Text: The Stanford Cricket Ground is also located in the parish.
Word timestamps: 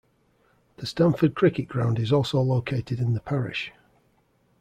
The 0.77 0.87
Stanford 0.87 1.35
Cricket 1.35 1.67
Ground 1.67 1.99
is 1.99 2.11
also 2.11 2.41
located 2.41 2.99
in 2.99 3.13
the 3.13 3.19
parish. 3.19 3.71